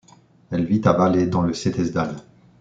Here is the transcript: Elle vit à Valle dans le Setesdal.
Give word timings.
Elle 0.49 0.65
vit 0.65 0.81
à 0.85 0.93
Valle 0.93 1.29
dans 1.29 1.43
le 1.43 1.53
Setesdal. 1.53 2.15